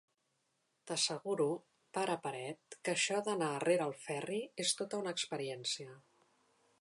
[0.91, 1.45] T'asseguro,
[1.97, 5.95] pare paret, que això d'anar rere el Ferri és tota una experiència.